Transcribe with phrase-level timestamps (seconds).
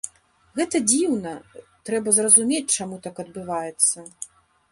[0.59, 1.33] Гэта дзіўна,
[1.89, 3.97] трэба зразумець, чаму так адбываецца.